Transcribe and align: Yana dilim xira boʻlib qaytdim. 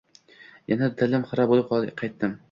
Yana 0.71 0.87
dilim 1.01 1.25
xira 1.33 1.45
boʻlib 1.51 1.93
qaytdim. 2.03 2.35